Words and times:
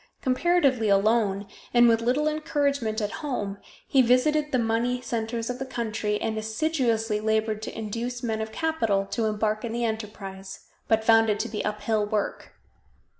Comparatively 0.23 0.89
alone, 0.89 1.45
and 1.75 1.87
with 1.87 2.01
little 2.01 2.27
encouragement 2.27 3.01
at 3.01 3.11
home, 3.21 3.59
he 3.87 4.01
visited 4.01 4.51
the 4.51 4.57
money 4.57 4.99
centers 4.99 5.47
of 5.47 5.59
the 5.59 5.63
country, 5.65 6.19
and 6.19 6.39
assiduously 6.39 7.19
labored 7.19 7.61
to 7.61 7.77
induce 7.77 8.23
men 8.23 8.41
of 8.41 8.51
capital 8.51 9.05
to 9.05 9.25
embark 9.25 9.63
in 9.63 9.71
the 9.73 9.85
enterprise, 9.85 10.61
but 10.87 11.03
found 11.03 11.29
it 11.29 11.39
to 11.39 11.47
be 11.47 11.63
uphill 11.63 12.03
work. 12.03 12.53